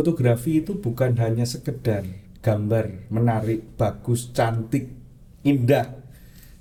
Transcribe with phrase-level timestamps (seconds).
[0.00, 2.08] fotografi itu bukan hanya sekedar
[2.40, 4.88] gambar menarik, bagus, cantik,
[5.44, 6.00] indah.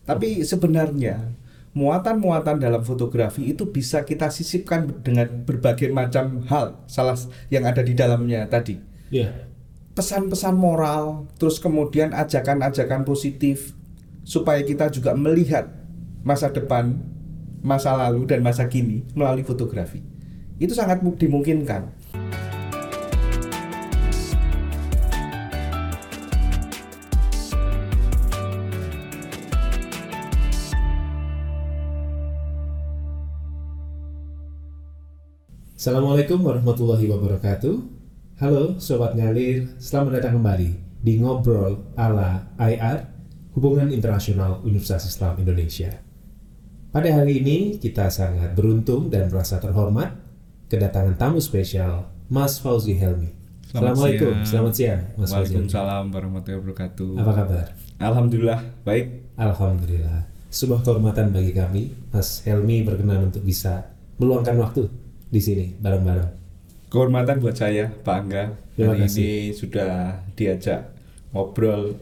[0.04, 1.40] Tapi sebenarnya
[1.72, 7.16] muatan-muatan dalam fotografi itu bisa kita sisipkan dengan berbagai macam hal salah
[7.48, 8.76] yang ada di dalamnya tadi.
[9.08, 9.48] Iya.
[9.96, 13.72] Pesan-pesan moral, terus kemudian ajakan-ajakan positif
[14.28, 15.72] supaya kita juga melihat
[16.28, 17.00] masa depan,
[17.64, 20.04] masa lalu dan masa kini melalui fotografi.
[20.60, 21.96] Itu sangat mu- dimungkinkan.
[35.90, 37.76] Assalamualaikum warahmatullahi wabarakatuh.
[38.38, 43.10] Halo Sobat Ngalir, selamat datang kembali di Ngobrol ala IR,
[43.58, 45.90] Hubungan Internasional Universitas Islam Indonesia.
[46.94, 50.14] Pada hari ini kita sangat beruntung dan merasa terhormat
[50.70, 53.34] kedatangan tamu spesial Mas Fauzi Helmi.
[53.74, 55.58] Assalamualaikum, selamat siang Mas Fauzi.
[55.58, 57.12] Waalaikumsalam warahmatullahi wabarakatuh.
[57.18, 57.66] Apa kabar?
[57.98, 59.34] Alhamdulillah baik.
[59.42, 60.22] Alhamdulillah.
[60.54, 63.90] Sebuah kehormatan bagi kami, Mas Helmi berkenan untuk bisa
[64.22, 64.99] meluangkan waktu
[65.30, 66.30] di sini bareng-bareng.
[66.90, 68.44] Kehormatan buat saya, Pak Angga.
[68.74, 69.22] Terima Hari kasih.
[69.22, 69.92] ini sudah
[70.34, 70.90] diajak
[71.30, 71.94] ngobrol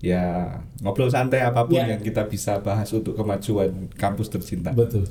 [0.00, 0.48] ya
[0.80, 1.92] ngobrol santai apa pun Ya.
[1.92, 4.72] yang kita bisa bahas untuk kemajuan kampus tercinta.
[4.72, 5.04] Betul.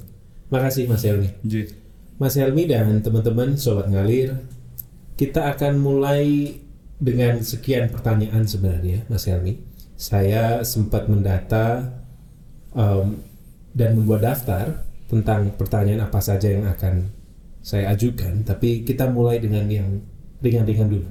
[0.50, 1.30] Makasih Mas Helmi.
[2.18, 4.34] Mas Helmi dan teman-teman Sobat Ngalir,
[5.14, 6.58] kita akan mulai
[6.98, 9.62] dengan sekian pertanyaan sebenarnya, Mas Helmi.
[9.94, 11.86] Saya sempat mendata
[12.74, 13.22] um,
[13.78, 17.14] dan membuat daftar tentang pertanyaan apa saja yang akan
[17.60, 20.00] saya ajukan, tapi kita mulai dengan yang
[20.40, 21.10] ringan-ringan dulu.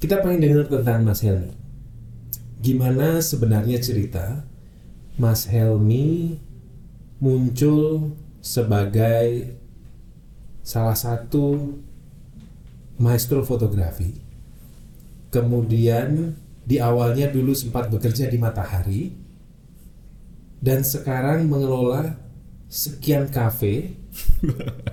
[0.00, 1.52] Kita pengen dengar tentang Mas Helmi.
[2.60, 4.44] Gimana sebenarnya cerita
[5.20, 6.40] Mas Helmi
[7.20, 9.56] muncul sebagai
[10.64, 11.76] salah satu
[12.96, 14.16] maestro fotografi.
[15.32, 19.12] Kemudian di awalnya dulu sempat bekerja di Matahari
[20.60, 22.16] dan sekarang mengelola
[22.68, 23.96] sekian kafe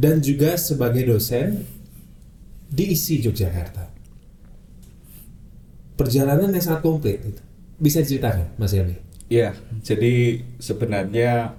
[0.00, 1.68] dan juga sebagai dosen
[2.72, 3.92] di ISI Yogyakarta.
[6.00, 7.42] Perjalanan yang sangat komplit itu.
[7.76, 8.96] Bisa ceritakan, Mas Helmi?
[9.28, 9.52] Ya,
[9.84, 11.52] jadi sebenarnya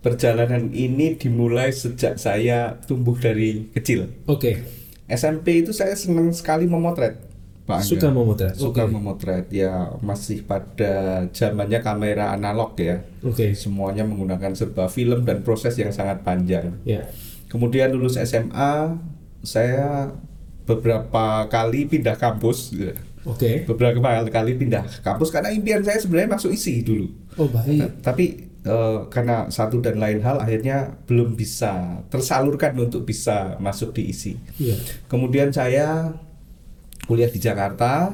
[0.00, 4.08] perjalanan ini dimulai sejak saya tumbuh dari kecil.
[4.24, 4.64] Oke,
[5.04, 7.27] SMP itu saya senang sekali memotret.
[7.68, 7.90] Pak Angga.
[7.92, 8.90] Suka memotret, Suka oke.
[8.90, 9.46] memotret.
[9.52, 10.92] Ya, masih pada
[11.30, 13.04] zamannya kamera analog ya.
[13.20, 16.80] oke, Semuanya menggunakan serba film dan proses yang sangat panjang.
[16.82, 17.04] ya,
[17.46, 18.96] Kemudian lulus SMA,
[19.40, 20.16] saya
[20.64, 22.72] beberapa kali pindah kampus.
[23.24, 23.68] oke.
[23.68, 27.08] Beberapa kali pindah kampus karena impian saya sebenarnya masuk isi dulu.
[27.36, 27.80] Oh baik.
[28.00, 28.26] Ta- Tapi
[28.64, 34.36] eh, karena satu dan lain hal akhirnya belum bisa tersalurkan untuk bisa masuk di isi.
[34.56, 34.76] Iya.
[35.06, 36.12] Kemudian saya
[37.08, 38.12] kuliah di Jakarta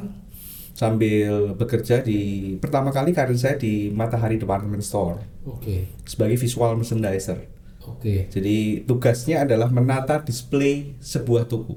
[0.74, 7.46] sambil bekerja di pertama kali karir saya di Matahari Department Store Oke, sebagai visual merchandiser.
[7.84, 11.76] oke, Jadi tugasnya adalah menata display sebuah toko.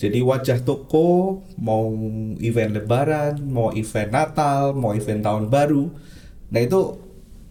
[0.00, 1.92] Jadi wajah toko mau
[2.40, 5.92] event lebaran, mau event Natal, mau event tahun baru.
[6.50, 6.96] Nah itu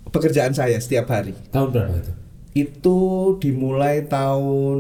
[0.10, 1.38] pekerjaan saya setiap hari.
[1.54, 2.14] Tahun berapa itu?
[2.58, 2.98] Itu
[3.38, 4.80] dimulai tahun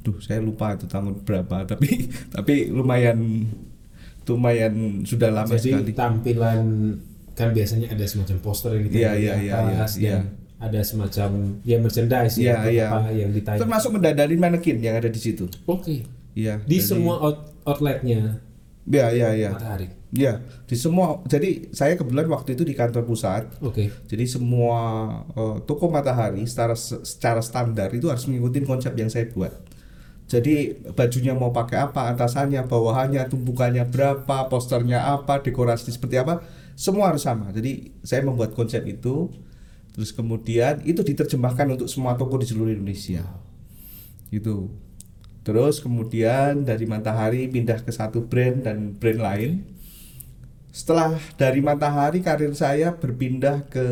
[0.00, 3.46] Duh, saya lupa itu tahun berapa, tapi tapi lumayan
[4.24, 5.92] lumayan sudah lama Jadi sekali.
[5.92, 6.62] tampilan
[7.34, 10.22] kan biasanya ada semacam poster yang Iya, ditaruh di iya, atas iya, dan
[10.60, 11.30] ada semacam
[11.64, 12.88] ya merchandise Iya, ya, iya.
[12.94, 13.60] apa yang ditayang.
[13.60, 15.50] Termasuk mendadarin manekin yang ada di situ.
[15.66, 16.06] Oke.
[16.32, 16.62] Iya.
[16.62, 18.38] Di jadi- semua out- outletnya
[18.86, 19.50] Ya, ya, ya.
[19.54, 19.86] Matahari.
[20.10, 21.22] Ya, di semua.
[21.24, 23.46] Jadi saya kebetulan waktu itu di kantor pusat.
[23.62, 23.86] Oke.
[24.04, 24.78] Jadi semua
[25.30, 29.54] eh, toko matahari secara secara standar itu harus mengikuti konsep yang saya buat.
[30.30, 36.46] Jadi bajunya mau pakai apa, atasannya, bawahannya, tumpukannya berapa, posternya apa, dekorasi seperti apa,
[36.78, 37.50] semua harus sama.
[37.50, 39.26] Jadi saya membuat konsep itu,
[39.90, 43.26] terus kemudian itu diterjemahkan untuk semua toko di seluruh Indonesia.
[44.30, 44.70] Gitu.
[45.42, 49.66] Terus kemudian dari Matahari pindah ke satu brand dan brand lain.
[50.70, 53.86] Setelah dari Matahari karir saya berpindah ke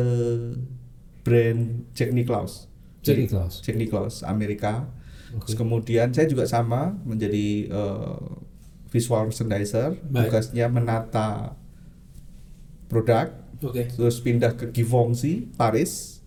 [1.27, 2.71] brand Jack Nicklaus.
[3.03, 3.59] Jack Nicklaus.
[3.59, 4.87] Jack Nicklaus Amerika.
[5.31, 5.45] Oke.
[5.45, 8.21] Terus kemudian saya juga sama menjadi eh,
[8.89, 9.93] visual merchandiser.
[10.01, 10.33] Baik.
[10.33, 11.53] Tugasnya menata
[12.87, 13.29] produk.
[13.59, 13.91] Oke.
[13.91, 16.23] Terus pindah ke Givenchy Paris.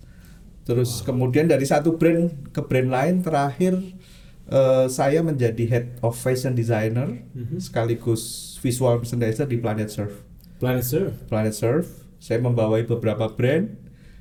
[0.62, 3.75] Terus kemudian dari satu brand ke brand lain terakhir
[4.46, 7.58] eh, saya menjadi head of fashion designer Mhm.
[7.58, 8.22] sekaligus
[8.60, 10.12] visual merchandiser di Planet Surf.
[10.60, 11.14] Planet Surf.
[11.26, 11.87] Planet Surf,
[12.22, 13.75] saya membawai beberapa brand.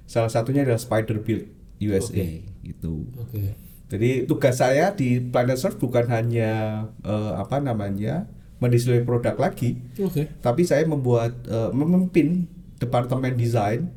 [0.10, 1.45] Salah satunya adalah Spider Build
[1.77, 3.06] USA gitu.
[3.16, 3.54] Oke.
[3.92, 8.32] Jadi tugas saya di Planet Surf bukan hanya eh, apa namanya
[8.64, 10.32] mendisplay produk lagi, Oke.
[10.40, 12.48] tapi saya membuat eh, memimpin
[12.80, 13.92] departemen desain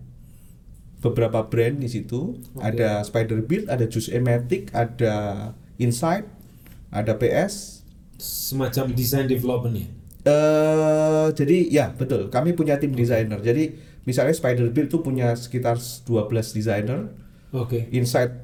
[0.99, 2.43] beberapa brand di situ.
[2.59, 2.75] Oke.
[2.75, 5.15] Ada Spider Build, ada Juice Ematic, ada
[5.79, 6.27] Insight,
[6.91, 7.87] ada PS.
[8.19, 9.89] Semacam design development ya.
[10.25, 13.39] eh jadi ya betul, kami punya tim desainer.
[13.39, 17.13] Jadi misalnya Spider Build itu punya sekitar 12 desainer,
[17.55, 17.87] Oke.
[17.95, 18.44] Insight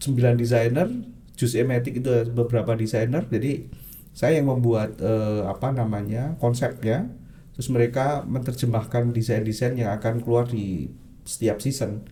[0.00, 0.88] 9 desainer,
[1.34, 3.26] Juice Ematic itu beberapa desainer.
[3.26, 3.66] Jadi
[4.14, 7.10] saya yang membuat eh, apa namanya konsepnya,
[7.54, 10.90] terus mereka menerjemahkan desain-desain yang akan keluar di
[11.26, 12.06] setiap season.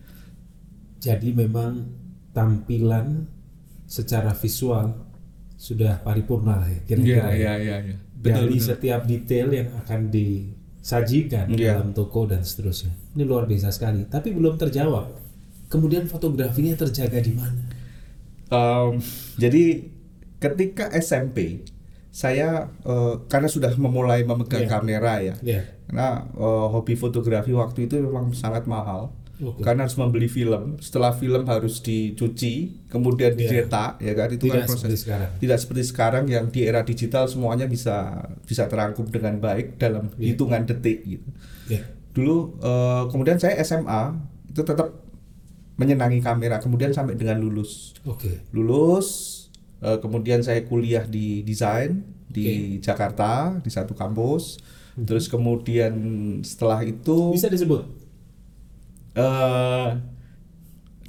[0.99, 1.87] Jadi memang
[2.33, 3.27] tampilan
[3.85, 4.95] secara visual
[5.53, 7.29] sudah paripurna ya kira-kira.
[7.31, 7.53] ya.
[7.59, 7.95] iya, iya.
[8.23, 11.79] Dari setiap detail yang akan disajikan Iya.
[11.79, 12.91] dalam toko dan seterusnya.
[13.15, 14.07] Ini luar biasa sekali.
[14.07, 15.11] Tapi belum terjawab.
[15.67, 17.63] Kemudian fotografinya terjaga di mana?
[18.53, 19.01] Em,
[19.35, 19.89] jadi
[20.37, 21.65] ketika SMP
[22.07, 24.69] saya eh, karena sudah memulai memegang Iya.
[24.69, 25.61] kamera ya, Ya.
[25.83, 29.09] karena eh, hobi fotografi waktu itu memang sangat mahal.
[29.43, 29.65] Oke.
[29.65, 33.65] Karena harus membeli film, setelah film harus dicuci, kemudian Iya.
[33.65, 34.77] dicetak, ya kan itu Tidak kan proses.
[34.79, 35.29] seperti sekarang.
[35.35, 40.37] Tidak seperti sekarang yang di era digital semuanya bisa bisa terangkum dengan baik dalam Iya.
[40.37, 41.27] hitungan detik gitu.
[41.67, 41.81] Ya.
[42.13, 44.13] Dulu eh, kemudian saya SMA
[44.47, 44.93] itu tetap
[45.73, 48.45] menyenangi kamera, kemudian sampai dengan lulus Oke.
[48.53, 49.07] lulus
[49.81, 54.57] eh, kemudian saya kuliah di desain di Jakarta di satu kampus
[54.93, 55.93] terus kemudian
[56.45, 57.81] setelah itu Bisa disebut?
[59.15, 59.89] eh,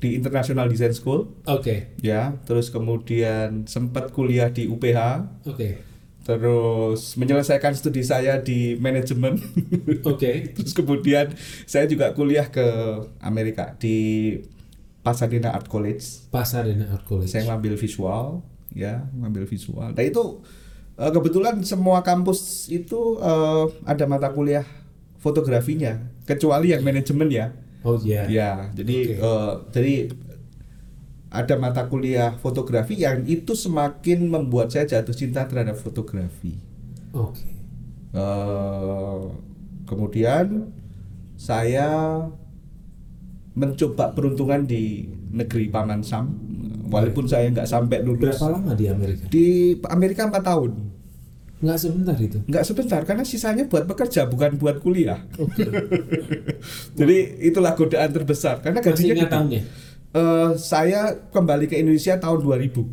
[0.01, 1.97] di International Design School Oke.
[2.01, 5.01] ya terus kemudian sempat kuliah di UPH
[5.49, 5.81] Oke.
[6.25, 9.41] terus menyelesaikan studi saya di manajemen
[10.05, 10.45] Oke.
[10.57, 11.33] terus kemudian
[11.65, 12.65] saya juga kuliah ke
[13.21, 13.97] Amerika di
[15.05, 17.29] Pasadena Art College Pasadena Art College.
[17.29, 18.41] saya ngambil visual
[18.73, 20.41] ya ngambil visual nah itu
[20.97, 24.65] eh, kebetulan semua kampus itu eh, ada mata kuliah
[25.21, 27.53] fotografinya kecuali yang manajemen ya
[27.85, 28.25] Oh iya.
[28.27, 29.21] ya jadi Oke.
[29.21, 29.95] eh, jadi
[31.29, 36.57] ada mata kuliah fotografi yang itu semakin membuat saya jatuh cinta terhadap fotografi
[37.13, 37.45] Oke.
[38.15, 39.23] Eh,
[39.85, 40.73] kemudian
[41.37, 41.91] saya
[43.55, 46.27] mencoba peruntungan di negeri Paman Sam
[46.87, 49.25] walaupun saya nggak sampai lulus Berapa lama di Amerika?
[49.27, 49.47] di
[49.85, 50.73] Amerika 4 tahun
[51.57, 52.39] Nggak sebentar itu.
[52.45, 55.65] nggak sebentar karena sisanya buat bekerja bukan buat kuliah Oke.
[56.99, 59.33] jadi itulah godaan terbesar karena Masih gajinya gede.
[59.33, 59.63] tahunnya?
[60.13, 62.85] Eh, saya kembali ke Indonesia tahun 2000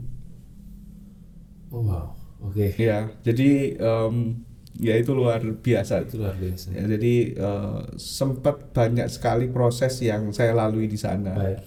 [1.70, 2.06] Oh wow.
[2.42, 2.74] Oke.
[2.76, 4.46] ya jadi em,
[4.80, 6.72] ya itu luar biasa Itu luar biasa.
[6.72, 11.36] Ya, jadi eh, sempat banyak sekali proses yang saya lalui di sana.
[11.36, 11.60] Baik.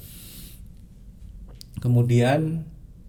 [1.84, 2.64] Kemudian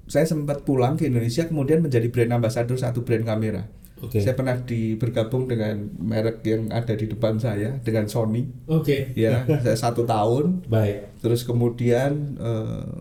[0.06, 3.66] saya sempat pulang ke Indonesia, kemudian menjadi brand ambassador satu brand kamera.
[4.04, 4.20] Oke.
[4.20, 8.46] Saya pernah di, bergabung dengan merek yang ada di depan saya dengan Sony.
[8.68, 9.16] Oke.
[9.16, 10.68] Ya, saya satu tahun.
[10.68, 11.24] Baik.
[11.24, 12.94] Terus kemudian eh,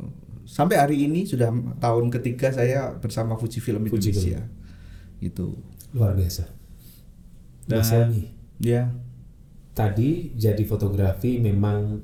[0.47, 1.50] sampai hari ini sudah
[1.82, 4.14] tahun ketiga saya bersama Fujifilm Fujifilm.
[4.14, 4.40] Indonesia.
[5.20, 5.58] Itu.
[5.93, 6.63] Luar biasa.
[7.66, 8.25] Mas Dan- Helmi,
[8.62, 8.87] Ya,
[9.75, 12.00] tadi jadi fotografi memang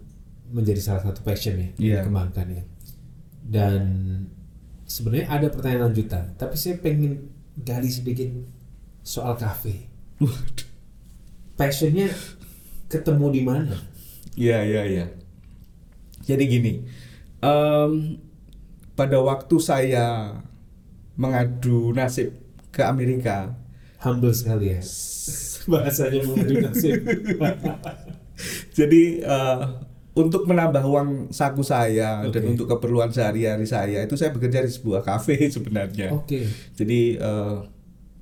[0.50, 2.62] menjadi salah satu passion ya yang dikembangkan ya.
[3.46, 3.82] Dan
[4.82, 8.26] sebenarnya ada pertanyaan lanjutan, tapi saya pengen gali sedikit
[9.06, 9.86] soal kafe.
[11.54, 12.10] Passionnya
[12.90, 13.76] ketemu di mana?
[14.34, 15.06] Iya iya iya.
[16.26, 16.72] Jadi gini,
[17.40, 18.18] em,
[18.98, 20.34] pada waktu saya
[21.14, 22.34] mengadu nasib
[22.74, 23.54] ke Amerika,
[24.00, 24.80] Humble sekali ya.
[25.66, 27.00] Bahasanya mengadu nasib.
[28.78, 29.60] jadi eh,
[30.16, 32.50] untuk menambah uang saku saya dan Oke.
[32.56, 36.14] untuk keperluan sehari-hari saya itu saya bekerja di sebuah kafe sebenarnya.
[36.16, 36.48] Oke.
[36.76, 37.56] Jadi eh,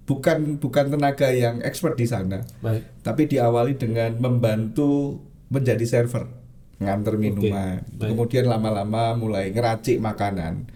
[0.09, 3.05] bukan bukan tenaga yang expert di sana, Baik.
[3.05, 5.21] tapi diawali dengan membantu
[5.53, 6.39] menjadi server
[6.79, 8.15] nganter minuman baik.
[8.15, 10.71] kemudian lama-lama mulai ngeracik makanan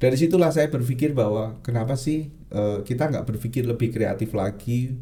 [0.00, 4.96] dari situlah saya berpikir bahwa kenapa sih eh, kita nggak berpikir lebih kreatif lagi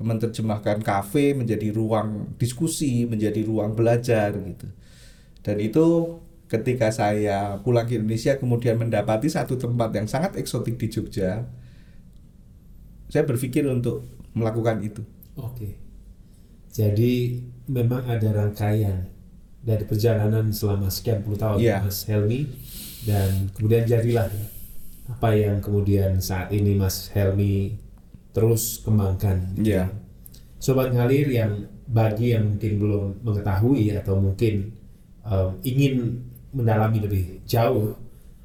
[0.00, 4.68] menerjemahkan kafe menjadi ruang diskusi menjadi ruang belajar gitu
[5.44, 5.86] dan itu
[6.50, 11.46] ketika saya pulang ke Indonesia kemudian mendapati satu tempat yang sangat eksotik di Jogja
[13.10, 15.02] saya berpikir untuk melakukan itu
[15.38, 15.78] Oke.
[16.70, 19.08] Jadi memang ada rangkaian
[19.60, 21.80] dari perjalanan selama sekian puluh tahun Iya.
[21.82, 22.46] Mas Helmi
[23.08, 24.28] dan kemudian jadilah
[25.10, 27.74] apa yang kemudian saat ini Mas Helmi
[28.30, 29.54] terus kembangkan.
[29.58, 29.90] Iya.
[30.60, 34.70] Sobat ngalir yang bagi yang mungkin belum mengetahui atau mungkin
[35.26, 36.22] um, ingin
[36.54, 37.98] mendalami lebih jauh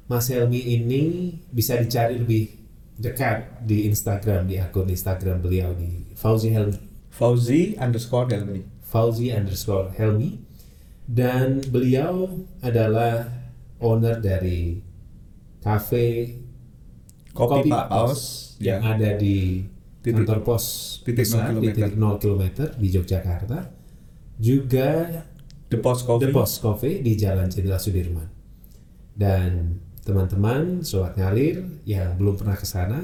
[0.06, 2.50] Mas Helmi ini bisa dicari lebih
[2.96, 8.60] dekat di Instagram di akun Instagram beliau di Fauzi Helmi Fauzi underscore Helmi.
[8.84, 10.36] Fauzi underscore Helmi
[11.08, 12.28] dan beliau
[12.60, 13.24] adalah
[13.80, 14.84] owner dari
[15.64, 16.36] cafe
[17.32, 18.22] Kopi, Kopi Pak Pak Paus.
[18.60, 18.92] yang Ya.
[18.96, 19.64] ada di
[20.06, 20.64] Titik- kantor pos
[21.02, 21.74] titik nol di kilometer.
[21.74, 22.44] titik 0 km
[22.78, 23.58] di Yogyakarta
[24.38, 24.90] juga
[25.66, 26.22] The Post Coffee.
[26.22, 28.28] The Post Coffee di Jalan Jenderal Sudirman
[29.18, 33.02] dan teman-teman sobat ngalir yang belum pernah ke sana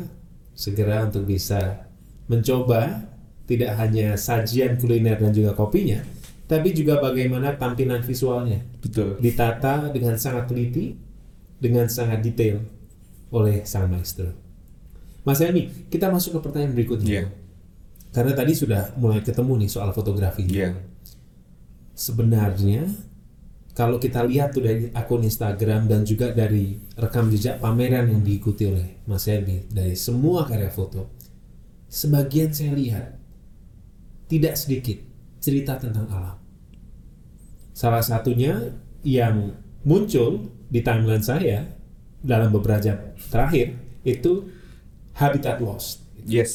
[0.55, 1.91] segera untuk bisa
[2.31, 3.11] mencoba
[3.51, 6.07] tidak hanya sajian kuliner dan juga kopinya
[6.53, 9.17] tapi juga bagaimana tampilan visualnya Betul.
[9.25, 10.93] ditata dengan sangat teliti,
[11.57, 12.61] dengan sangat detail
[13.33, 14.37] oleh sang maestro.
[15.23, 17.11] Mas Helmi, kita masuk ke pertanyaan berikutnya.
[17.11, 17.25] Iya.
[18.13, 20.45] Karena tadi sudah mulai ketemu nih soal fotografi.
[20.45, 20.77] Iya.
[21.95, 22.91] Sebenarnya
[23.73, 28.69] kalau kita lihat tuh dari akun Instagram dan juga dari rekam jejak pameran yang diikuti
[28.69, 31.09] oleh Mas Helmi dari semua karya foto,
[31.89, 33.17] sebagian saya lihat
[34.29, 34.99] tidak sedikit
[35.41, 36.37] cerita tentang alam.
[37.73, 38.77] Salah satunya
[39.07, 39.57] yang
[39.89, 41.65] muncul di timeline saya
[42.21, 42.97] dalam beberapa jam
[43.33, 43.75] terakhir
[44.05, 44.47] itu
[45.17, 46.05] habitat lost.
[46.23, 46.53] Yes.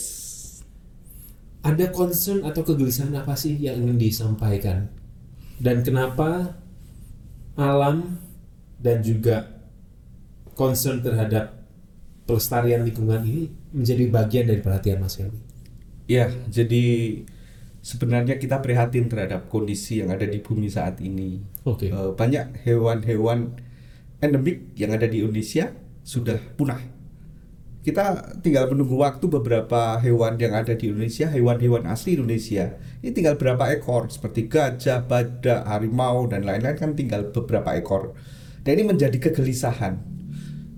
[1.65, 4.87] Ada concern atau kegelisahan apa sih yang ingin disampaikan?
[5.57, 6.55] Dan kenapa
[7.57, 8.21] alam
[8.77, 9.57] dan juga
[10.53, 11.57] concern terhadap
[12.29, 15.41] pelestarian lingkungan ini menjadi bagian dari perhatian Mas Helmi?
[16.07, 16.85] Ya, jadi
[17.83, 21.43] sebenarnya kita prihatin terhadap kondisi yang ada di bumi saat ini.
[21.67, 21.91] Oke.
[21.91, 23.59] Eh, banyak hewan-hewan
[24.23, 25.71] endemik yang ada di Indonesia
[26.03, 26.79] sudah punah.
[27.87, 32.75] Kita tinggal menunggu waktu beberapa hewan yang ada di Indonesia, hewan-hewan asli Indonesia.
[32.99, 38.11] Ini tinggal berapa ekor seperti gajah, badak, harimau dan lain-lain kan tinggal beberapa ekor.
[38.67, 40.03] Dan ini menjadi kegelisahan.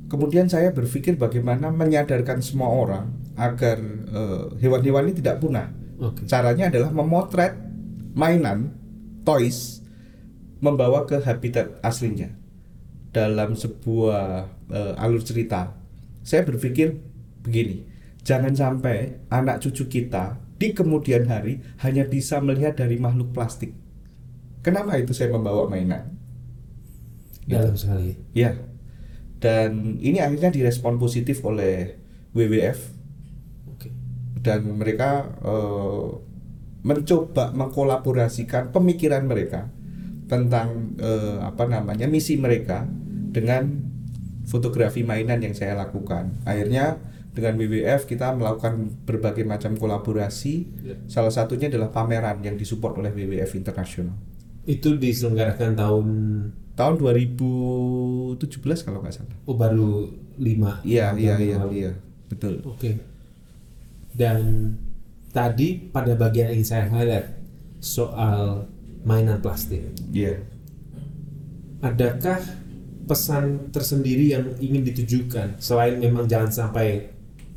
[0.05, 3.81] Kemudian saya berpikir bagaimana menyadarkan semua orang agar
[4.13, 5.73] eh, hewan-hewan ini tidak punah.
[5.97, 6.29] Oke.
[6.29, 7.57] Caranya adalah memotret
[8.13, 8.77] mainan,
[9.25, 9.81] toys,
[10.61, 12.37] membawa ke habitat aslinya
[13.09, 15.78] dalam sebuah eh, alur cerita.
[16.29, 17.01] Saya berpikir
[17.41, 17.89] begini,
[18.21, 23.73] jangan sampai anak cucu kita di kemudian hari hanya bisa melihat dari makhluk plastik.
[24.61, 26.13] Kenapa itu saya membawa mainan?
[27.49, 28.13] Dalam sekali.
[28.37, 28.53] Ya,
[29.41, 31.97] dan ini akhirnya direspon positif oleh
[32.37, 32.77] WWF
[33.73, 33.89] Oke.
[34.45, 36.07] dan mereka eh,
[36.85, 39.65] mencoba mengkolaborasikan pemikiran mereka
[40.29, 42.85] tentang eh, apa namanya misi mereka
[43.33, 43.89] dengan
[44.49, 46.41] fotografi mainan yang saya lakukan.
[46.41, 46.97] Akhirnya
[47.29, 50.53] dengan WWF kita melakukan berbagai macam kolaborasi.
[50.81, 50.95] Ya.
[51.05, 54.17] Salah satunya adalah pameran yang disupport oleh WWF Internasional.
[54.65, 56.07] Itu diselenggarakan tahun
[56.79, 58.39] Tahun 2017
[58.87, 59.35] kalau nggak salah.
[59.43, 60.07] oh baru
[60.39, 60.79] lima.
[60.87, 61.91] Iya, iya, iya, iya.
[62.31, 62.63] Betul.
[62.63, 62.95] Oke.
[64.15, 64.71] Dan
[65.35, 67.35] tadi pada bagian yang saya highlight
[67.83, 68.63] soal
[69.03, 69.91] mainan plastik.
[70.15, 70.39] Iya.
[71.83, 72.39] Adakah
[73.09, 77.09] pesan tersendiri yang ingin ditujukan selain memang jangan sampai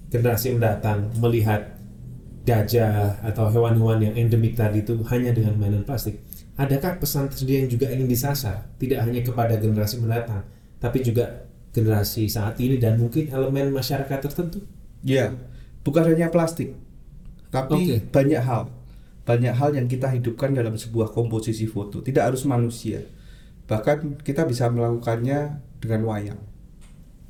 [0.08, 1.76] generasi mendatang melihat
[2.48, 6.24] gajah atau hewan-hewan yang endemik tadi itu hanya dengan mainan plastik?
[6.56, 10.48] Adakah pesan tersendiri yang juga ingin disasar tidak hanya kepada generasi mendatang
[10.80, 11.44] tapi juga
[11.76, 14.64] generasi saat ini dan mungkin elemen masyarakat tertentu?
[15.04, 15.36] Iya,
[15.84, 16.72] bukan hanya plastik,
[17.52, 18.08] tapi Oke.
[18.08, 18.72] banyak hal,
[19.28, 22.00] banyak hal yang kita hidupkan dalam sebuah komposisi foto.
[22.00, 23.02] Tidak harus manusia,
[23.72, 26.40] bahkan kita bisa melakukannya dengan wayang.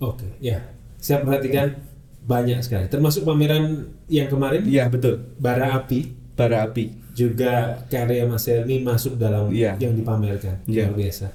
[0.02, 0.58] Oke, ya.
[0.98, 1.78] Saya perhatikan
[2.22, 2.90] banyak sekali.
[2.90, 6.98] Termasuk pameran yang kemarin Iya betul, bara api bara api.
[7.12, 9.76] juga karya Mas Helmi masuk dalam Iya.
[9.76, 10.64] yang dipamerkan.
[10.64, 10.88] Iya.
[10.88, 11.28] Luar biasa.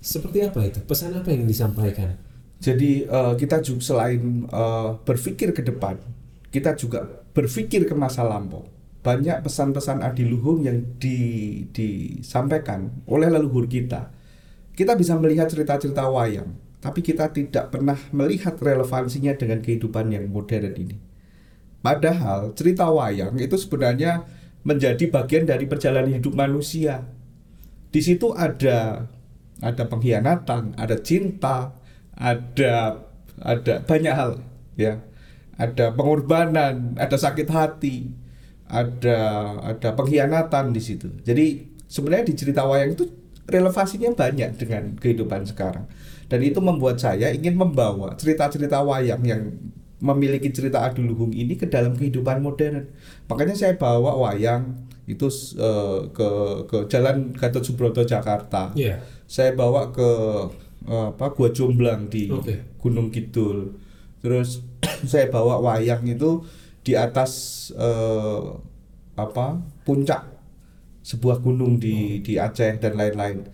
[0.00, 0.80] Seperti apa itu?
[0.82, 2.16] Pesan apa yang disampaikan?
[2.56, 6.00] Jadi eh, kita juga selain eh, berpikir ke depan,
[6.48, 7.04] kita juga
[7.36, 8.64] berpikir ke masa lampau.
[9.04, 11.18] Banyak pesan-pesan adiluhung yang di,
[11.70, 14.15] disampaikan oleh leluhur kita.
[14.76, 16.52] Kita bisa melihat cerita-cerita wayang,
[16.84, 21.00] tapi kita tidak pernah melihat relevansinya dengan kehidupan yang modern ini.
[21.80, 24.28] Padahal cerita wayang itu sebenarnya
[24.68, 27.08] menjadi bagian dari perjalanan hidup manusia.
[27.88, 29.08] Di situ ada
[29.64, 31.72] ada pengkhianatan, ada cinta,
[32.12, 33.00] ada
[33.40, 34.44] ada banyak hal
[34.76, 35.00] ya.
[35.56, 38.12] Ada pengorbanan, ada sakit hati,
[38.68, 39.18] ada
[39.64, 41.08] ada pengkhianatan di situ.
[41.24, 43.08] Jadi sebenarnya di cerita wayang itu
[43.46, 45.86] relevansinya banyak dengan kehidupan sekarang.
[46.26, 49.42] Dan itu membuat saya ingin membawa cerita-cerita wayang yang
[50.02, 52.90] memiliki cerita adiluhung ini ke dalam kehidupan modern.
[53.30, 56.28] Makanya saya bawa wayang itu eh, ke
[56.66, 58.74] ke Jalan Gatot Subroto Jakarta.
[58.74, 58.98] Iya.
[59.30, 60.10] Saya bawa ke
[60.90, 62.76] eh, apa gua jomblang di Oke.
[62.82, 63.86] Gunung Kidul
[64.20, 64.66] terus
[65.10, 66.42] saya bawa wayang itu
[66.82, 68.42] di atas eh,
[69.16, 70.35] apa puncak
[71.06, 73.46] sebuah gunung di di Aceh dan lain-lain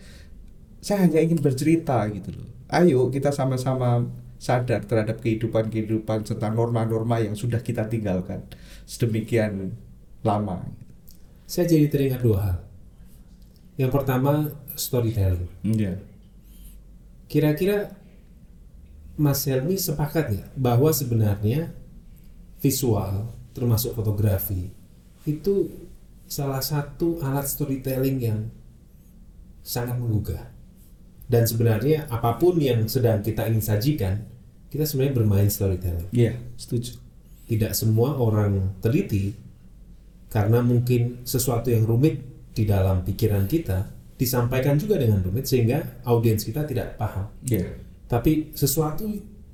[0.80, 4.08] saya hanya ingin bercerita gitu loh ayo kita sama-sama
[4.42, 8.42] sadar terhadap kehidupan-kehidupan serta norma-norma yang sudah kita tinggalkan
[8.88, 9.78] sedemikian
[10.26, 10.66] lama
[11.46, 12.58] Saya jadi teringat dua hal.
[13.76, 15.52] Yang pertama storytelling.
[15.60, 16.00] Iya.
[17.28, 17.92] Kira-kira
[19.20, 21.76] Mas Helmi sepakat nggak bahwa sebenarnya
[22.64, 24.72] visual termasuk fotografi
[25.28, 25.68] itu
[26.32, 28.48] salah satu alat storytelling yang
[29.60, 30.48] sangat menggugah.
[31.28, 34.14] Dan sebenarnya apa pun yang sedang kita ingin sajikan,
[34.72, 36.08] kita sebenarnya bermain storytelling.
[36.08, 36.96] Iya, setuju.
[37.52, 39.36] Tidak semua orang teliti
[40.32, 42.24] karena mungkin sesuatu yang rumit
[42.56, 47.28] di dalam pikiran kita disampaikan juga dengan rumit sehingga audiens kita tidak paham.
[47.44, 47.76] Iya.
[48.08, 49.04] Tapi sesuatu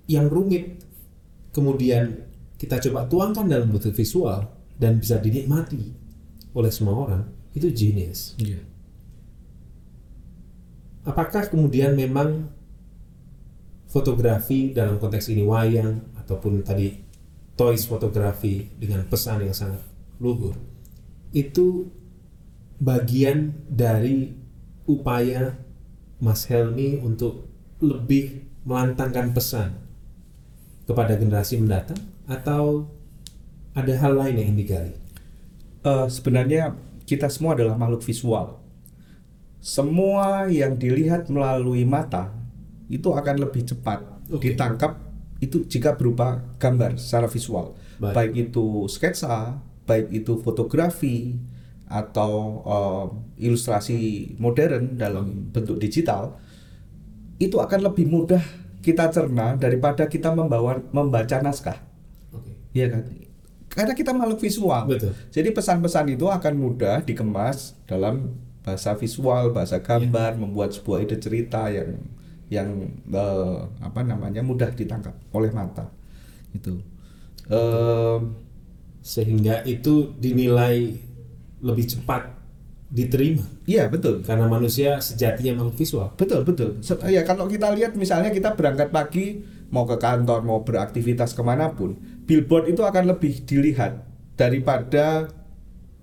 [0.06, 0.78] yang rumit
[1.50, 2.22] kemudian
[2.54, 4.46] kita coba tuangkan dalam bentuk visual
[4.78, 6.07] dan bisa dinikmati
[6.58, 7.22] oleh semua orang
[7.54, 8.34] itu genius.
[8.42, 8.58] Iya.
[11.06, 12.50] Apakah kemudian memang
[13.88, 16.92] fotografi dalam konteks ini wayang ataupun tadi
[17.54, 19.80] toys fotografi dengan pesan yang sangat
[20.20, 20.58] luhur
[21.32, 21.88] itu
[22.78, 24.36] bagian dari
[24.84, 25.56] upaya
[26.18, 27.48] Mas Helmi untuk
[27.78, 29.70] lebih melantangkan pesan
[30.84, 32.88] kepada generasi mendatang atau
[33.72, 34.94] ada hal lain yang ingin digali?
[35.84, 36.74] Eh, sebenarnya
[37.06, 38.58] kita semua adalah makhluk visual.
[39.62, 42.34] Semua yang dilihat melalui mata
[42.90, 44.54] itu akan lebih cepat Oke.
[44.54, 44.98] ditangkap
[45.38, 47.78] itu jika berupa gambar secara visual.
[48.02, 48.14] Baik.
[48.14, 51.38] Baik, itu sketsa, baik itu fotografi
[51.88, 53.06] atau eh,
[53.46, 56.36] ilustrasi modern dalam bentuk digital
[57.38, 58.42] itu akan lebih mudah
[58.82, 61.78] kita cerna daripada kita membawa membaca naskah.
[62.34, 62.50] Oke.
[62.74, 63.27] Iya kan?
[63.68, 64.82] Karena kita makhluk visual.
[64.88, 65.12] Betul.
[65.30, 71.68] Jadi pesan-pesan itu akan mudah dikemas dalam bahasa visual, bahasa gambar, membuat sebuah ide cerita
[71.70, 71.96] yang
[72.48, 72.68] yang
[73.12, 75.88] eh, apa namanya mudah ditangkap oleh mata.
[76.52, 76.80] Itu.
[77.48, 78.20] Em,
[79.00, 80.92] Sehingga itu dinilai
[81.64, 82.36] lebih cepat
[82.88, 84.24] diterima Iya betul.
[84.24, 86.08] karena manusia sejatinya makhluk visual.
[86.16, 86.80] Betul betul.
[86.80, 91.42] Se- Ya kalau kita lihat misalnya kita berangkat pagi mau ke kantor mau beraktivitas ke
[91.44, 91.96] mana pun,
[92.28, 94.04] billboard itu akan lebih dilihat
[94.36, 95.32] daripada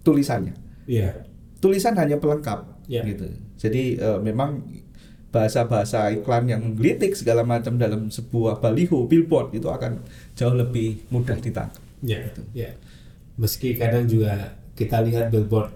[0.02, 0.58] tulisannya.
[0.90, 1.30] Iya.
[1.62, 3.06] Tulisan hanya pelengkap, Ya.
[3.06, 3.30] gitu.
[3.56, 4.66] Jadi eh, memang
[5.30, 10.00] bahasa-bahasa iklan yang menggelitik segala macam dalam sebuah baliho billboard itu akan
[10.34, 11.82] jauh lebih mudah ditangkap.
[12.00, 12.24] Ya,
[12.56, 12.72] ya.
[13.36, 15.76] Meski kadang juga kita lihat billboard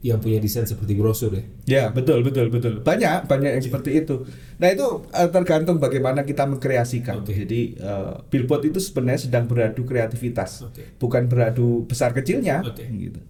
[0.00, 1.44] yang punya desain seperti brosur ya.
[1.66, 4.24] Ya betul betul betul banyak banyak yang seperti itu.
[4.60, 7.24] Nah itu eh, tergantung bagaimana kita mengkreasikan.
[7.24, 7.32] Oke.
[7.32, 11.00] Jadi eh, billboard itu sebenarnya sedang beradu kreativitas, Oke.
[11.00, 12.60] bukan beradu besar kecilnya.
[12.60, 12.84] Oke.
[12.84, 13.20] Gitu.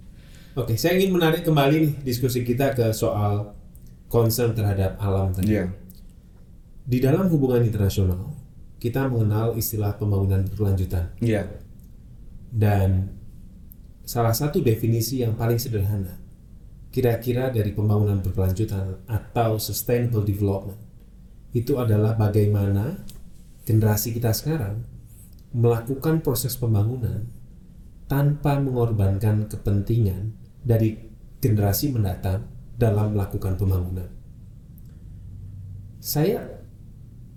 [0.59, 3.55] Oke, saya ingin menarik kembali nih diskusi kita ke soal
[4.11, 5.55] concern terhadap alam tadi.
[5.55, 5.71] Iya.
[6.83, 8.35] Di dalam hubungan internasional,
[8.83, 11.47] kita mengenal istilah pembangunan berkelanjutan Iya.
[12.51, 13.15] dan
[14.03, 16.19] salah satu definisi yang paling sederhana
[16.91, 20.90] kira-kira dari pembangunan berkelanjutan atau sustainable development
[21.51, 23.03] itu adalah bagaimana
[23.67, 24.87] generasi kita sekarang
[25.51, 27.27] melakukan proses pembangunan
[28.07, 30.99] tanpa mengorbankan kepentingan dari
[31.43, 32.47] generasi mendatang
[32.79, 34.07] dalam melakukan pembangunan.
[36.01, 36.43] Saya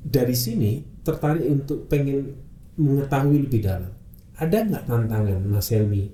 [0.03, 2.37] dari sini tertarik untuk pengen
[2.79, 3.91] mengetahui lebih dalam.
[4.37, 6.09] Ada nggak tantangan Mas Helmi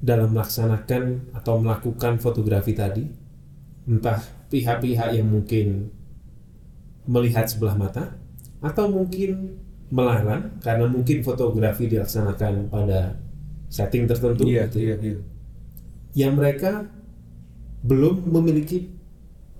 [0.00, 3.04] dalam melaksanakan atau melakukan fotografi tadi?
[3.86, 4.18] Entah
[4.50, 5.90] pihak-pihak yang mungkin
[7.06, 8.18] melihat sebelah mata
[8.60, 9.58] atau mungkin
[9.90, 13.14] melarang karena mungkin fotografi dilaksanakan pada
[13.70, 15.20] setting tertentu Iya gitu ya iya iya.
[16.14, 16.90] yang mereka
[17.86, 18.90] belum memiliki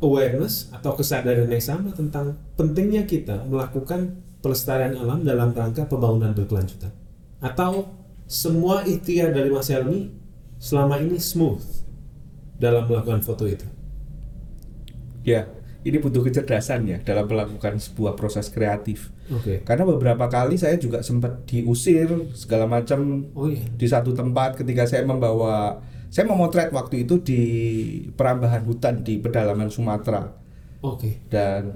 [0.03, 6.93] awareness atau kesadaran yang sama tentang pentingnya kita melakukan pelestarian alam dalam rangka pembangunan berkelanjutan.
[7.41, 7.89] Atau
[8.29, 10.13] semua ikhtiar dari Mas Helmi
[10.61, 11.65] selama ini smooth
[12.61, 13.65] dalam melakukan foto itu.
[15.27, 15.51] Ya,
[15.87, 19.15] ini butuh kecerdasan ya dalam melakukan sebuah proses kreatif.
[19.31, 19.63] Oke.
[19.63, 23.63] Karena beberapa kali saya juga sempat diusir segala macam Oh iya.
[23.63, 25.79] di satu tempat ketika saya membawa
[26.11, 27.41] saya memotret waktu itu di
[28.15, 30.35] perambahan hutan di pedalaman Sumatera
[30.83, 31.23] Oke.
[31.31, 31.71] dan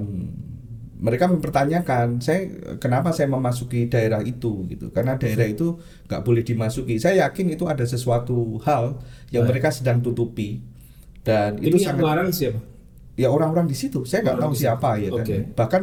[1.00, 2.46] mereka mempertanyakan saya
[2.76, 7.64] kenapa saya memasuki daerah itu gitu karena daerah itu nggak boleh dimasuki saya yakin itu
[7.66, 9.00] ada sesuatu hal
[9.32, 9.56] yang Baik.
[9.56, 10.60] mereka sedang tutupi
[11.24, 12.60] dan Ini itu yang sangat siapa?
[13.14, 14.02] Ya orang-orang di situ.
[14.06, 15.10] Saya nggak tahu siapa ya.
[15.10, 15.24] kan.
[15.24, 15.36] Oke.
[15.56, 15.82] Bahkan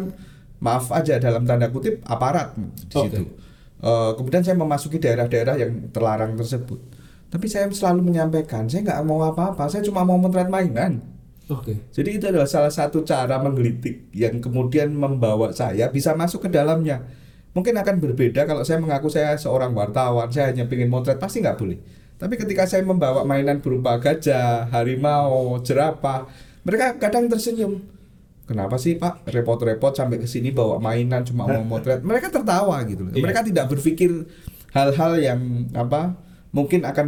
[0.61, 3.13] maaf aja dalam tanda kutip aparat di Oke.
[3.13, 3.23] situ.
[3.77, 6.81] Eh, kemudian saya memasuki daerah-daerah yang terlarang tersebut.
[7.27, 11.03] Tapi saya selalu menyampaikan, saya nggak mau apa-apa, saya cuma mau motret mainan.
[11.47, 11.79] Oke.
[11.93, 17.05] Jadi itu adalah salah satu cara menggelitik yang kemudian membawa saya bisa masuk ke dalamnya.
[17.55, 21.57] Mungkin akan berbeda kalau saya mengaku saya seorang wartawan, saya hanya ingin motret, pasti nggak
[21.59, 21.77] boleh.
[22.17, 26.25] Tapi ketika saya membawa mainan berupa gajah, harimau, jerapah,
[26.67, 27.80] mereka kadang tersenyum.
[28.47, 32.03] Kenapa sih Pak repot-repot sampai ke sini bawa mainan cuma mau motret?
[32.03, 33.08] Mereka tertawa gitu.
[33.08, 33.12] loh.
[33.15, 33.23] Iya.
[33.23, 34.12] Mereka tidak berpikir
[34.75, 35.39] hal-hal yang
[35.71, 36.15] apa
[36.51, 37.06] mungkin akan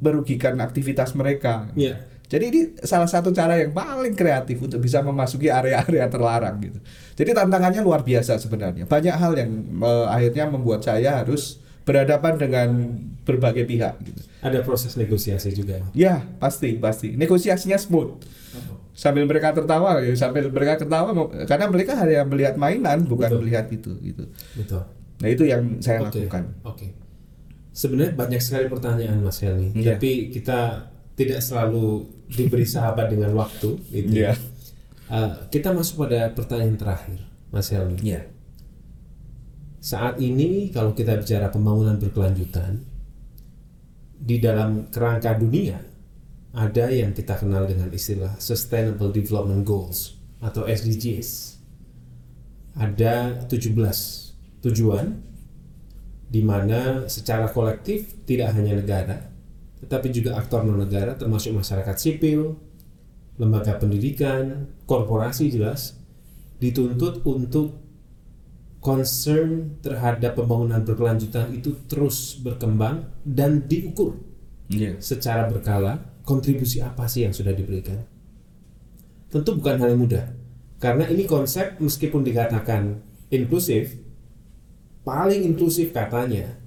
[0.00, 1.72] merugikan aktivitas mereka.
[1.72, 2.04] Iya.
[2.28, 6.78] Jadi ini salah satu cara yang paling kreatif untuk bisa memasuki area-area terlarang gitu.
[7.16, 8.84] Jadi tantangannya luar biasa sebenarnya.
[8.84, 11.56] Banyak hal yang eh, akhirnya membuat saya harus
[11.88, 12.68] berhadapan dengan
[13.24, 14.20] berbagai pihak gitu.
[14.44, 15.80] Ada proses negosiasi juga.
[15.96, 17.16] Ya, pasti, pasti.
[17.16, 18.20] Negosiasinya smooth.
[18.98, 23.40] Sambil mereka tertawa, ya, sambil mereka tertawa mau- karena mereka hanya melihat mainan bukan Betul.
[23.40, 24.26] melihat itu gitu.
[24.58, 24.82] Betul.
[25.22, 26.44] Nah, itu yang saya Oke, lakukan.
[26.66, 26.86] Oke.
[27.70, 29.94] Sebenarnya banyak sekali pertanyaan Mas Helmi, Iya.
[29.94, 33.70] tapi kita tidak selalu diberi sahabat dengan waktu.
[33.86, 34.18] Gitu.
[34.18, 34.34] Iya.
[35.06, 38.02] Uh, kita masuk pada pertanyaan terakhir, Mas Helmi.
[38.02, 38.26] Iya.
[39.78, 42.82] Saat ini kalau kita bicara pembangunan berkelanjutan
[44.18, 45.78] di dalam kerangka dunia
[46.52, 51.60] ada yang kita kenal dengan istilah Sustainable Development Goals atau SDGs.
[52.78, 53.74] Ada 17
[54.62, 55.18] tujuan
[56.28, 59.28] di mana secara kolektif tidak hanya negara
[59.78, 62.58] tetapi juga aktor non negara termasuk masyarakat sipil,
[63.38, 65.94] lembaga pendidikan, korporasi jelas
[66.58, 67.78] dituntut untuk
[68.82, 74.18] concern terhadap pembangunan berkelanjutan itu terus berkembang dan diukur
[74.68, 75.00] Iya.
[75.00, 78.04] secara berkala kontribusi apa sih yang sudah diberikan.
[79.32, 80.24] Tentu bukan hal yang mudah
[80.76, 83.00] karena ini konsep meskipun dikatakan
[83.32, 83.96] inklusif
[85.08, 86.60] paling inklusif katanya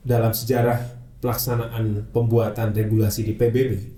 [0.00, 0.80] dalam sejarah
[1.20, 3.92] pelaksanaan pembuatan regulasi di PBB.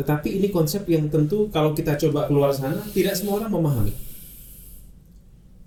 [0.00, 3.94] Tetapi ini konsep yang tentu kalau kita coba keluar sana tidak semua orang memahami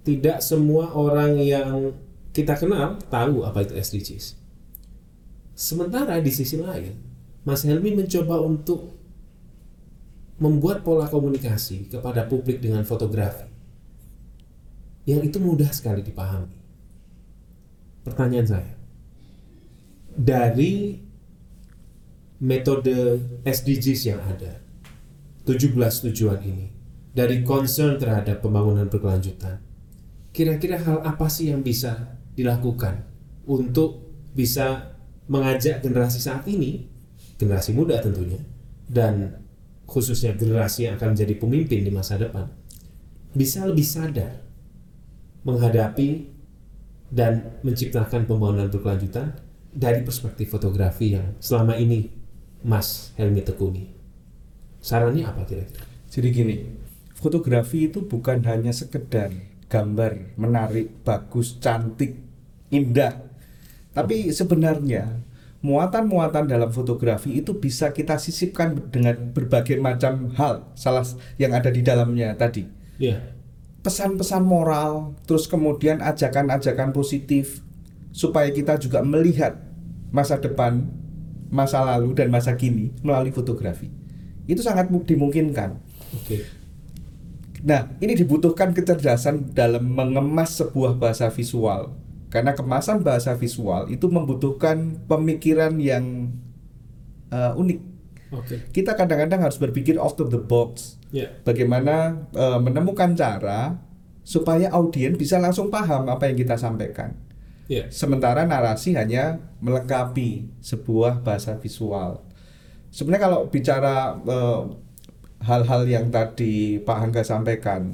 [0.08, 1.92] tidak semua orang yang
[2.32, 4.40] kita kenal tahu apa itu SDGs.
[5.52, 6.96] Sementara di sisi lain,
[7.48, 8.92] Mas Helmi mencoba untuk
[10.44, 13.48] membuat pola komunikasi kepada publik dengan fotografi
[15.08, 16.60] yang itu mudah sekali dipahami.
[18.04, 18.74] Pertanyaan saya,
[20.12, 21.00] dari
[22.44, 24.60] metode SDGs yang ada,
[25.48, 26.68] 17 tujuan ini,
[27.16, 29.64] dari concern terhadap pembangunan berkelanjutan,
[30.36, 33.08] kira-kira hal apa sih yang bisa dilakukan
[33.48, 34.04] untuk
[34.36, 34.92] bisa
[35.32, 36.97] mengajak generasi saat ini,
[37.38, 38.42] generasi muda tentunya,
[38.90, 39.42] dan
[39.88, 42.52] khususnya generasi yang akan menjadi pemimpin di masa depan,
[43.32, 44.44] bisa lebih sadar
[45.48, 46.28] menghadapi
[47.08, 49.32] dan menciptakan pembangunan berkelanjutan
[49.72, 52.12] dari perspektif fotografi yang selama ini
[52.68, 53.88] Mas Helmi tekuni.
[54.84, 55.86] Sarannya apa kira-kira?
[56.12, 56.56] Jadi gini,
[57.16, 59.32] fotografi itu bukan hanya sekedar
[59.68, 62.16] gambar menarik, bagus, cantik,
[62.72, 63.24] indah.
[63.92, 65.24] Tapi sebenarnya
[65.66, 71.04] muatan-muatan dalam fotografi itu bisa kita sisipkan dengan berbagai macam hal salah
[71.42, 72.70] yang ada di dalamnya tadi.
[73.02, 73.34] Ya,
[73.82, 77.64] Pesan-pesan moral, terus kemudian ajakan-ajakan positif
[78.12, 79.58] supaya kita juga melihat
[80.12, 80.90] masa depan,
[81.48, 83.88] masa lalu dan masa kini melalui fotografi.
[84.50, 85.80] Itu sangat mu- dimungkinkan.
[86.14, 86.38] oke.
[87.66, 91.90] Nah, ini dibutuhkan kecerdasan dalam mengemas sebuah bahasa visual.
[92.28, 96.36] Karena kemasan bahasa visual itu membutuhkan pemikiran yang
[97.32, 97.80] uh, unik.
[98.36, 98.56] Oke.
[98.76, 101.00] Kita kadang-kadang harus berpikir out of the box.
[101.16, 101.32] Ya.
[101.48, 103.80] Bagaimana uh, menemukan cara
[104.28, 107.16] supaya audiens bisa langsung paham apa yang kita sampaikan.
[107.72, 107.88] Ya.
[107.88, 112.24] Sementara narasi hanya melengkapi sebuah bahasa visual.
[112.92, 114.62] Sebenarnya kalau bicara eh,
[115.44, 117.92] hal-hal yang tadi Pak Hangga sampaikan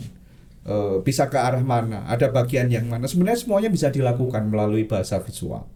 [0.68, 5.20] eh, bisa ke arah mana, ada bagian yang mana, sebenarnya semuanya bisa dilakukan melalui bahasa
[5.20, 5.68] visual.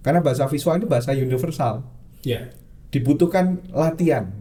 [0.00, 1.84] Karena bahasa visual ini bahasa universal,
[2.24, 2.52] Ya.
[2.92, 4.32] dibutuhkan latihan.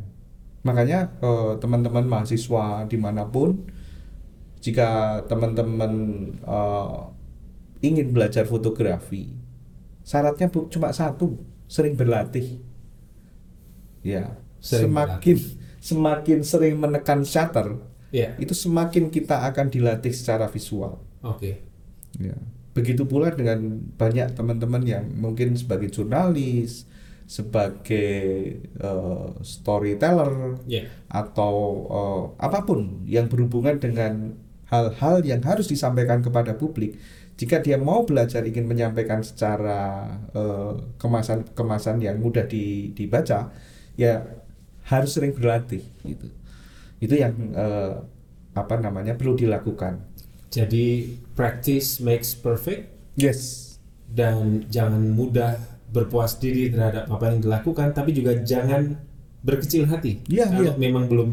[0.63, 3.67] Makanya eh, teman-teman mahasiswa di mana pun,
[4.59, 5.93] jika teman-teman
[6.43, 6.97] eh,
[7.79, 9.31] ingin belajar fotografi,
[10.03, 12.59] syaratnya bu- cuma satu, sering berlatih.
[13.99, 15.37] Ya, Sering semakin
[15.79, 17.79] semakin sering menekan shutter,
[18.09, 18.33] Ya.
[18.41, 20.97] itu semakin kita akan dilatih secara visual.
[21.21, 21.61] Oke.
[22.17, 22.33] Ya.
[22.73, 26.89] Begitu pula dengan banyak teman-teman yang mungkin sebagai jurnalis,
[27.29, 30.89] sebagai uh, storyteller Ya.
[31.05, 31.53] atau
[31.85, 34.33] uh, apa pun yang berhubungan dengan
[34.73, 36.97] hal-hal yang harus disampaikan kepada publik.
[37.39, 43.53] Jika dia mau belajar ingin menyampaikan secara uh, kemasan-kemasan yang mudah di- dibaca,
[43.95, 44.25] ya
[44.89, 46.27] harus sering berlatih gitu.
[46.99, 48.03] Itu yang uh,
[48.53, 50.03] apa namanya perlu dilakukan.
[50.49, 53.75] Jadi practice makes perfect Yes.
[54.09, 55.59] dan jangan mudah
[55.91, 58.95] berpuas diri terhadap apa yang dilakukan, tapi juga jangan
[59.39, 60.79] berkecil hati Iya, kalau iya.
[60.79, 61.29] memang belum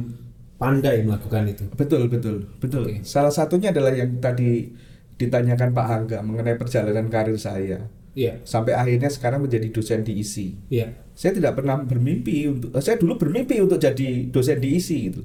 [0.57, 1.65] pandai melakukan itu.
[1.73, 2.85] Betul, betul, betul.
[2.89, 3.05] Oke.
[3.05, 4.73] Salah satunya adalah yang tadi
[5.17, 7.89] ditanyakan Pak Angga mengenai perjalanan karir saya.
[8.17, 10.57] Iya, Sampai akhirnya sekarang menjadi dosen di ISI.
[10.73, 14.99] iya, Saya tidak pernah bermimpi untuk eh, saya dulu bermimpi untuk jadi dosen di ISI
[15.13, 15.23] gitu.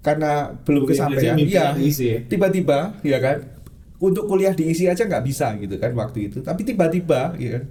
[0.00, 1.34] Karena belum kesampaian.
[1.36, 1.74] Iya.
[1.74, 2.18] ya?
[2.26, 3.38] Tiba-tiba, ya kan.
[3.98, 6.38] Untuk kuliah di ISI aja nggak bisa gitu kan waktu itu.
[6.40, 7.64] Tapi tiba-tiba, ya kan.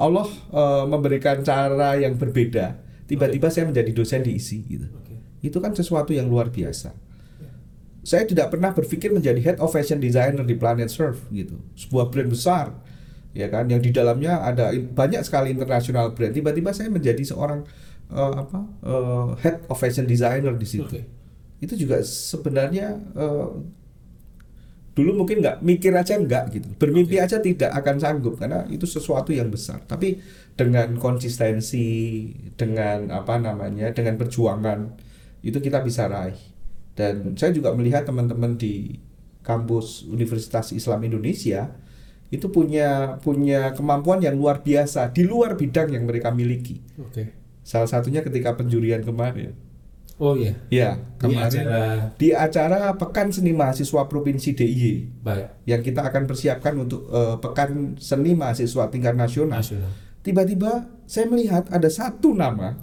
[0.00, 2.80] Allah eh, memberikan cara yang berbeda.
[3.04, 4.88] Tiba-tiba saya menjadi dosen di ISI gitu.
[4.88, 5.14] Oke.
[5.44, 6.96] Itu kan sesuatu yang luar biasa.
[8.00, 11.60] Saya tidak pernah berpikir menjadi head of fashion designer di Planet Surf gitu.
[11.76, 12.72] Sebuah brand besar
[13.30, 16.34] ya kan yang di dalamnya ada banyak sekali internasional brand.
[16.34, 17.62] Tiba-tiba saya menjadi seorang
[18.10, 18.58] eh, apa?
[18.82, 20.86] eh, head of fashion designer di situ.
[20.86, 21.19] Oke.
[21.60, 23.50] Itu juga sebenarnya eh,
[24.90, 26.68] dulu mungkin nggak mikir aja nggak gitu.
[26.76, 27.24] Bermimpi Oke.
[27.24, 29.80] aja tidak akan sanggup karena itu sesuatu yang besar.
[29.86, 30.20] Tapi
[30.58, 34.92] dengan konsistensi, dengan apa namanya, dengan perjuangan
[35.40, 36.36] itu kita bisa raih.
[36.92, 39.00] Dan saya juga melihat teman-teman di
[39.40, 41.72] kampus Universitas Islam Indonesia
[42.30, 46.78] itu punya punya kemampuan yang luar biasa di luar bidang yang mereka miliki.
[47.00, 47.34] Oke.
[47.64, 49.54] Salah satunya ketika penjurian kemarin.
[50.20, 50.52] Oh iya.
[50.68, 51.80] Ya, Di kemarin acara
[52.14, 57.96] di acara Pekan Seni Mahasiswa Provinsi DIY baik yang kita akan persiapkan untuk eh, Pekan
[57.96, 59.64] Seni Mahasiswa tingkat nasional.
[59.64, 59.88] nasional.
[60.20, 62.76] Tiba-tiba saya melihat ada satu nama.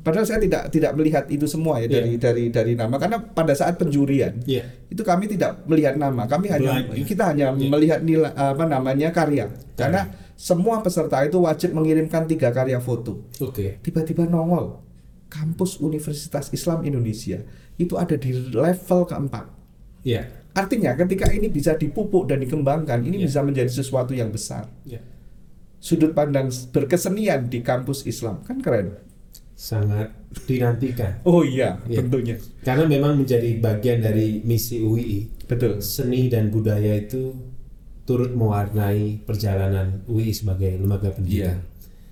[0.00, 2.20] Padahal saya tidak tidak melihat itu semua ya dari Iya.
[2.22, 4.64] dari dari nama karena pada saat penjurian Iya.
[4.88, 7.04] itu kami tidak melihat nama, kami hanya Blind, ya.
[7.04, 7.68] kita hanya Iya.
[7.68, 9.52] melihat nilai apa namanya karya.
[9.72, 13.28] Karena semua peserta itu wajib mengirimkan tiga karya foto.
[13.40, 13.76] Oke.
[13.80, 14.80] Tiba-tiba nongol
[15.30, 17.38] kampus Universitas Islam Indonesia
[17.78, 19.46] itu ada di level keempat.
[20.02, 20.26] Iya.
[20.50, 23.26] Artinya ketika ini bisa dipupuk dan dikembangkan, ini Iya.
[23.30, 24.66] bisa menjadi sesuatu yang besar.
[24.82, 25.00] Iya.
[25.80, 28.98] Sudut pandang berkesenian di kampus Islam kan keren.
[29.54, 30.12] Sangat
[30.48, 32.00] dinantikan Oh iya, Iya.
[32.00, 32.36] tentunya.
[32.64, 35.46] karena memang menjadi bagian dari misi UII.
[35.46, 35.80] Betul.
[35.84, 37.32] Seni dan budaya itu
[38.04, 41.60] turut mewarnai perjalanan UI sebagai lembaga pendidikan.
[41.60, 41.68] Iya.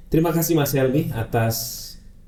[0.09, 1.57] Terima kasih Mas Helmi atas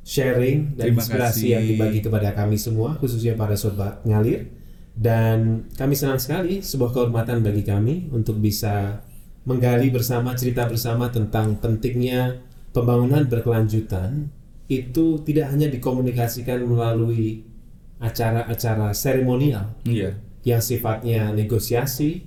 [0.03, 1.49] sharing dan Terima inspirasi kasih.
[1.55, 4.49] yang dibagi kepada kami semua, khususnya para sobat ngalir.
[4.97, 9.01] Dan kami senang sekali, sebuah kehormatan bagi kami untuk bisa
[9.49, 14.29] menggali bersama, cerita bersama tentang pentingnya pembangunan berkelanjutan
[14.69, 17.43] itu tidak hanya dikomunikasikan melalui
[17.99, 20.17] acara-acara seremonial, Iya.
[20.45, 22.25] yang sifatnya negosiasi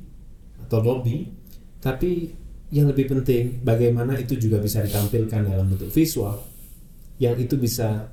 [0.68, 1.32] atau lobby,
[1.82, 2.34] tapi
[2.70, 6.42] yang lebih penting bagaimana itu juga bisa ditampilkan dalam bentuk visual
[7.24, 8.12] yang itu bisa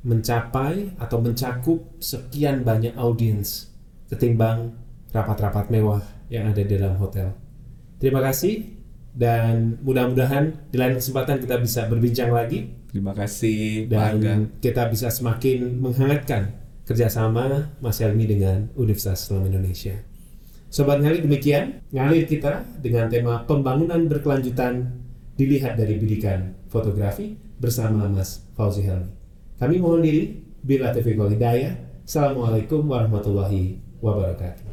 [0.00, 3.68] mencapai atau mencakup sekian banyak audiens
[4.08, 4.72] ketimbang
[5.12, 6.00] rapat-rapat mewah
[6.32, 7.36] yang ada di dalam hotel.
[8.00, 8.64] Terima kasih
[9.12, 15.84] dan mudah-mudahan di lain kesempatan kita bisa berbincang lagi Terima kasih dan kita bisa semakin
[15.84, 16.48] menghangatkan
[16.88, 20.00] kerjasama Mas Helmi dengan Universitas Islam Indonesia.
[20.72, 24.96] Sobat Ngalir demikian ngalir kita dengan tema pembangunan berkelanjutan
[25.36, 29.10] dilihat dari bidikan fotografi bersama Mas Fauzi Helmi.
[29.56, 31.72] Kami mohon diri bila taufiq wal hidayah.
[32.06, 34.65] Assalamualaikum warahmatullahi wabarakatuh.